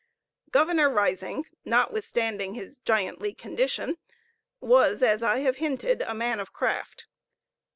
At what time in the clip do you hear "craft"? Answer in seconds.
6.51-7.05